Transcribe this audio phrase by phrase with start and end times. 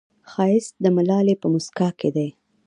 [0.31, 2.29] ښایست د ملالې په موسکا کې دی